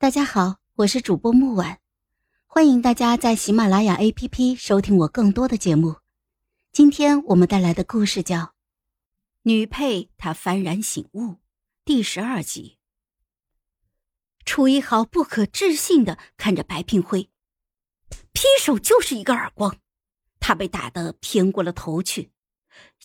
[0.00, 1.78] 大家好，我是主播木婉，
[2.46, 5.96] 欢迎大家在喜马拉雅 APP 收听我更多的节目。
[6.72, 8.38] 今天我们带来的故事叫
[9.42, 11.32] 《女配她幡然醒悟》
[11.84, 12.78] 第十二集。
[14.46, 17.28] 楚一豪不可置信的看着白平辉，
[18.32, 19.76] 劈手就是一个耳光，
[20.40, 22.30] 他被打得偏过了头去，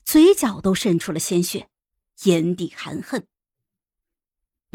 [0.06, 1.68] 嘴角都渗出了鲜血，
[2.24, 3.28] 眼底含恨。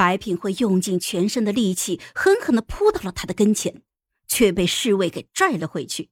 [0.00, 3.82] 白品辉用尽全身的力气，狠狠的扑到了他的跟前，
[4.26, 6.08] 却被侍卫给拽了回去。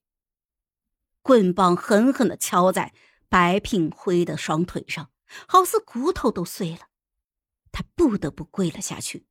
[1.23, 2.93] 棍棒狠狠的敲在
[3.31, 5.11] 白品辉的双腿上，
[5.47, 6.89] 好似骨头都碎了，
[7.73, 9.25] 他不得不跪了下去。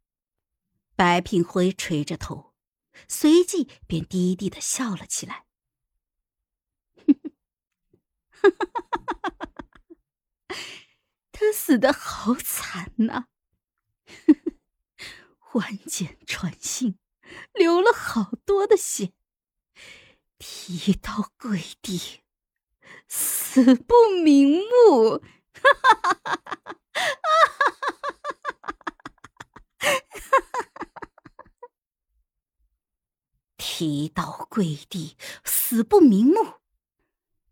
[0.95, 2.55] 白品辉垂着头，
[3.07, 5.45] 随即便低低的笑了起来。
[11.31, 13.27] 他死的好惨呐！
[15.57, 16.99] 万箭穿心，
[17.53, 19.11] 流了好多的血，
[20.37, 22.21] 提刀跪地，
[23.07, 25.23] 死不瞑目。
[25.53, 26.73] 哈哈哈哈哈！
[29.79, 30.37] 哈
[33.57, 36.61] 提刀跪地，死不瞑目。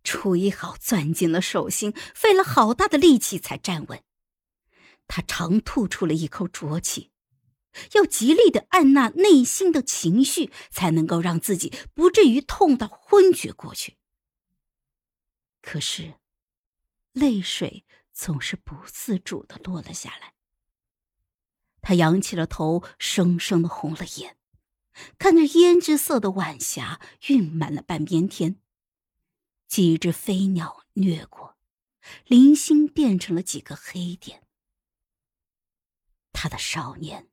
[0.04, 4.04] 楚一豪攥紧了手心，费了好大的力气才站稳。
[5.08, 7.12] 他长吐出了一口浊气。
[7.94, 13.98] 要极力的按捺内心的情绪，才能够让自己不至于痛到昏厥过去。
[15.62, 16.16] 可是，
[17.12, 20.34] 泪水总是不自主的落了下来。
[21.82, 24.38] 他仰起了头，生生的红了眼，
[25.18, 28.60] 看着胭脂色的晚霞晕满了半边天，
[29.68, 31.58] 几只飞鸟掠过，
[32.26, 34.44] 零星变成了几个黑点。
[36.32, 37.30] 他的少年。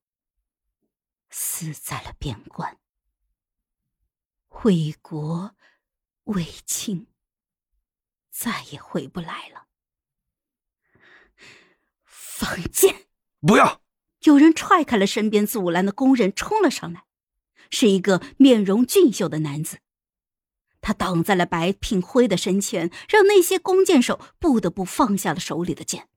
[1.32, 2.78] 死在了边关，
[4.62, 5.56] 为国
[6.24, 7.06] 为卿，
[8.30, 9.66] 再也回不来了。
[12.04, 13.06] 放箭！
[13.40, 13.82] 不要！
[14.24, 17.06] 有人踹开了身边阻拦的工人，冲了上来，
[17.70, 19.78] 是一个面容俊秀的男子，
[20.82, 26.10] 他挡在了白品辉的身前，让那些弓箭手不得不放下了手里的箭。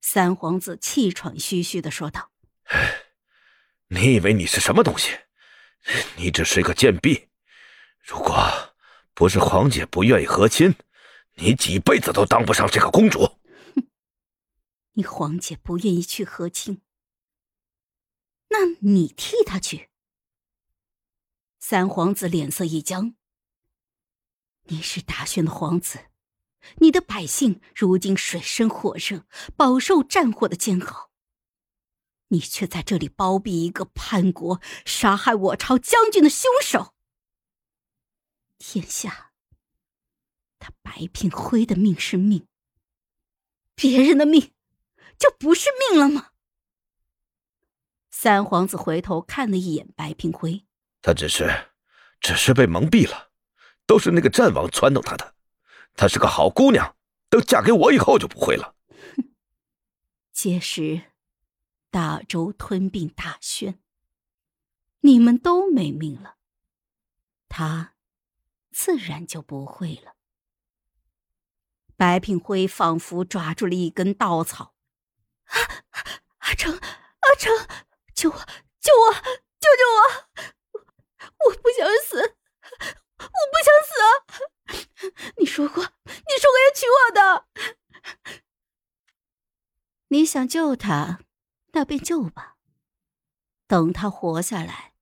[0.00, 2.30] 三皇子气喘吁吁的说道。
[3.94, 5.16] 你以为你是什么东西？
[6.16, 7.28] 你只是一个贱婢。
[8.00, 8.34] 如果
[9.14, 10.74] 不是皇姐不愿意和亲，
[11.34, 13.20] 你几辈子都当不上这个公主。
[13.76, 13.86] 哼！
[14.94, 16.82] 你皇姐不愿意去和亲，
[18.48, 19.90] 那你替她去。
[21.60, 23.14] 三皇子脸色一僵。
[24.64, 26.06] 你是大宣的皇子，
[26.78, 29.24] 你的百姓如今水深火热，
[29.56, 31.12] 饱受战火的煎熬。
[32.34, 36.94] 你却在这里包庇一个叛国、杀害我朝将军的凶手。
[38.58, 39.30] 天下，
[40.58, 42.48] 他白品辉的命是命，
[43.76, 44.52] 别人的命
[45.16, 46.30] 就不是命了吗？
[48.10, 50.66] 三皇子回头看了一眼白品辉，
[51.00, 51.68] 他只是，
[52.20, 53.30] 只是被蒙蔽了，
[53.86, 55.34] 都是那个战王撺掇他的。
[55.94, 56.96] 她是个好姑娘，
[57.28, 58.74] 等嫁给我以后就不会了。
[59.16, 59.30] 哼，
[60.34, 61.13] 届时。
[61.94, 63.80] 大周吞并大宣，
[65.02, 66.38] 你们都没命了，
[67.48, 67.94] 他
[68.72, 70.16] 自然就不会了。
[71.96, 74.74] 白品辉仿佛抓住了一根稻草，
[75.44, 75.54] 啊，
[76.38, 77.52] 阿成，阿成，
[78.12, 78.38] 救我，
[78.80, 79.12] 救我，
[79.60, 80.02] 救救我！
[81.46, 82.18] 我不想死，
[83.20, 83.94] 我不想死！
[85.38, 87.46] 你说过，你说过要娶我的，
[90.08, 91.20] 你想救他？
[91.74, 92.56] 那便救吧。
[93.66, 94.94] 等他活下来，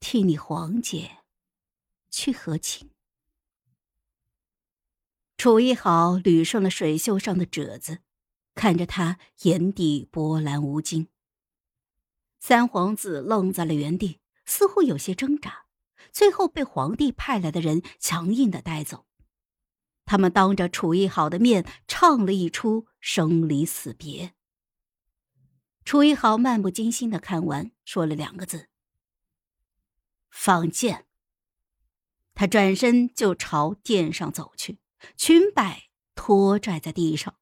[0.00, 1.18] 替你皇姐
[2.10, 2.90] 去和亲。
[5.36, 8.00] 楚一豪捋顺了水袖上的褶子，
[8.54, 11.08] 看着他，眼底波澜无惊。
[12.38, 15.66] 三皇子愣在了原地，似乎有些挣扎，
[16.12, 19.06] 最后被皇帝派来的人强硬的带走。
[20.04, 24.34] 他们当着楚一豪的面唱了一出生离死别。
[25.84, 28.68] 楚一豪漫不经心的看完，说了两个字
[30.30, 31.06] ：“放箭。”
[32.34, 34.78] 他转身就朝殿上走去，
[35.16, 37.36] 裙摆拖拽在地上，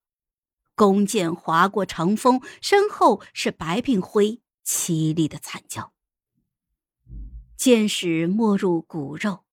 [0.74, 5.92] 弓箭划过长风，身后是白鬓灰凄厉的惨叫。
[7.56, 9.44] 箭矢没入骨肉，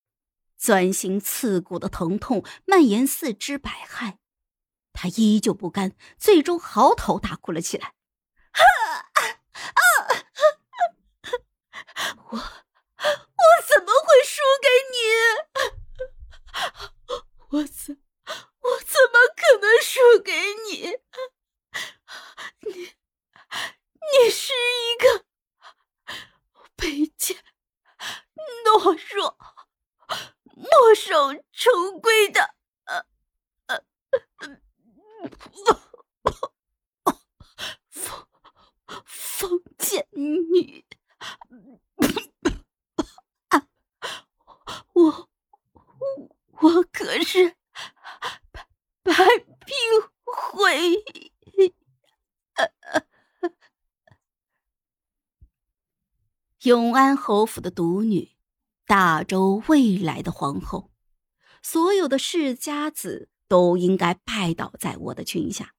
[0.57, 4.17] 钻心刺骨的疼痛蔓延四肢百骸，
[4.93, 7.93] 他依旧不甘，最终嚎啕大哭了起来。
[12.31, 14.97] 我我怎么会输给你？
[17.51, 17.97] 我怎
[18.61, 19.94] 我怎么可能输
[56.65, 58.31] 永安侯府的独女，
[58.87, 60.89] 大周未来的皇后，
[61.61, 65.75] 所有的世家子都应该拜倒在我的裙下，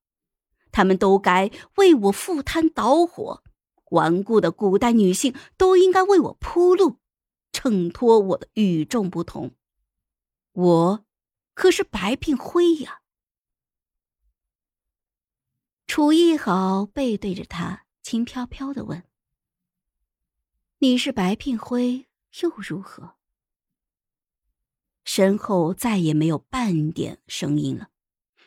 [0.71, 3.43] 他们都该为我赴汤蹈火，
[3.91, 6.99] 顽固的古代女性都应该为我铺路，
[7.53, 9.57] 衬托我的与众不同。
[10.53, 11.05] 我
[11.55, 13.01] 可是白聘辉呀！
[15.89, 19.03] 楚艺豪背对着他，轻飘飘的问。
[20.89, 22.07] 你是白聘辉
[22.43, 23.17] 又如何？
[25.03, 27.91] 身后再也没有半点声音了，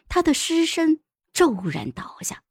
[0.07, 1.01] 他的尸身
[1.33, 2.45] 骤然倒下，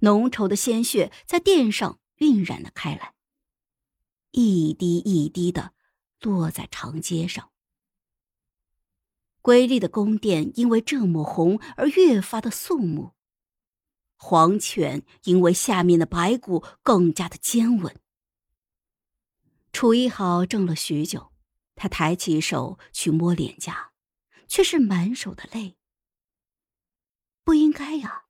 [0.00, 3.14] 浓稠的鲜血在殿上晕染了开来，
[4.32, 5.74] 一滴一滴的
[6.20, 7.52] 落在长街上。
[9.40, 13.12] 瑰丽的宫殿因为这抹红而越发的肃穆，
[14.16, 18.00] 黄泉因为下面的白骨更加的坚稳。
[19.72, 21.32] 楚一豪怔了许久，
[21.74, 23.92] 他抬起手去摸脸颊，
[24.48, 25.76] 却是满手的泪。
[27.44, 28.26] 不应该呀！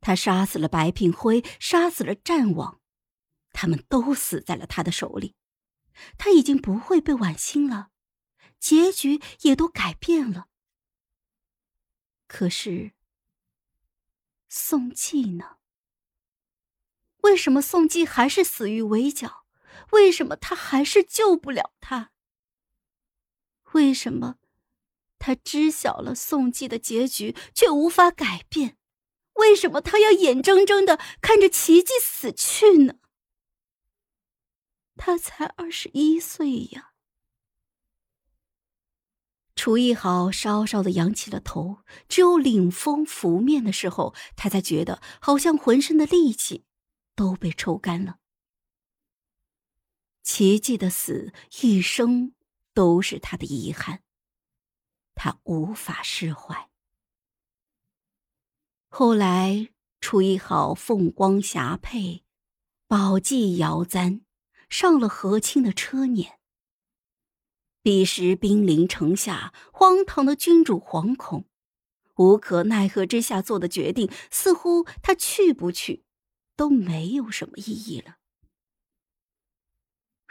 [0.00, 2.80] 他杀死了白聘辉，杀死了战王，
[3.52, 5.34] 他们都死在了他的手里。
[6.18, 7.90] 他已经不会被婉心了，
[8.58, 10.48] 结局也都改变了。
[12.26, 12.92] 可是，
[14.48, 15.58] 宋季呢？
[17.22, 19.43] 为什么宋季还是死于围剿？
[19.92, 22.10] 为什么他还是救不了他？
[23.72, 24.36] 为什么
[25.18, 28.76] 他知晓了宋季的结局却无法改变？
[29.34, 32.94] 为什么他要眼睁睁的看着奇迹死去呢？
[34.96, 36.92] 他才二十一岁呀！
[39.56, 41.78] 楚艺豪稍稍的扬起了头，
[42.08, 46.64] 只有领风拂面的时候，他才觉得好像浑身的力气
[47.16, 48.18] 都被抽干了。
[50.24, 52.32] 奇迹的死，一生
[52.72, 54.02] 都是他的遗憾。
[55.14, 56.70] 他无法释怀。
[58.88, 59.68] 后来，
[60.00, 62.22] 楚一好凤光霞帔，
[62.88, 64.22] 宝髻摇簪，
[64.68, 66.32] 上了和亲的车辇。
[67.82, 71.44] 彼时兵临城下，荒唐的君主惶恐，
[72.16, 76.02] 无可奈何之下做的决定，似乎他去不去，
[76.56, 78.16] 都没有什么意义了。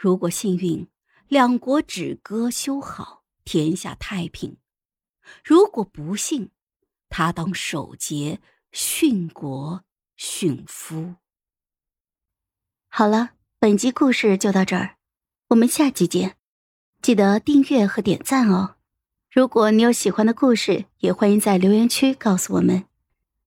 [0.04, 0.86] 如果幸运，
[1.28, 4.56] 两国止戈修好，天下太平；
[5.42, 6.50] 如果不幸，
[7.08, 8.38] 他当守节
[8.70, 9.82] 殉国
[10.18, 11.14] 殉夫。
[12.90, 14.96] 好了，本集故事就到这儿，
[15.48, 16.36] 我们下集见，
[17.00, 18.76] 记得订阅和点赞哦。
[19.32, 22.84] 如果你有喜欢的故事，也欢迎在留言区告诉我们。